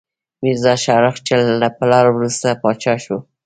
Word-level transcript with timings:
میرزا 0.43 0.73
شاهرخ، 0.83 1.15
چې 1.27 1.33
له 1.61 1.67
پلار 1.77 2.05
وروسته 2.11 2.47
پاچا 2.61 2.93
شو. 3.03 3.17